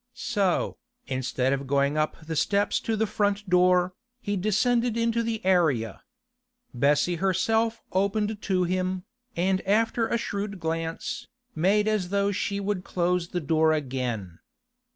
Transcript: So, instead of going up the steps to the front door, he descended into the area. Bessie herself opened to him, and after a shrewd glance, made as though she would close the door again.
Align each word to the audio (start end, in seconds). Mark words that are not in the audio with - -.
So, 0.15 0.77
instead 1.05 1.53
of 1.53 1.67
going 1.67 1.95
up 1.95 2.25
the 2.25 2.35
steps 2.35 2.79
to 2.79 2.97
the 2.97 3.05
front 3.05 3.47
door, 3.47 3.93
he 4.19 4.35
descended 4.35 4.97
into 4.97 5.21
the 5.21 5.45
area. 5.45 6.01
Bessie 6.73 7.17
herself 7.17 7.83
opened 7.91 8.41
to 8.41 8.63
him, 8.63 9.03
and 9.35 9.61
after 9.61 10.07
a 10.07 10.17
shrewd 10.17 10.59
glance, 10.59 11.27
made 11.53 11.87
as 11.87 12.09
though 12.09 12.31
she 12.31 12.59
would 12.59 12.83
close 12.83 13.27
the 13.27 13.39
door 13.41 13.73
again. 13.73 14.39